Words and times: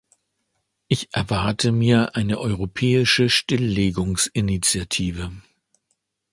Ich 0.87 1.13
erwarte 1.13 1.71
mir 1.71 2.15
eine 2.15 2.39
europäische 2.39 3.29
Stilllegungsinitiative. 3.29 5.31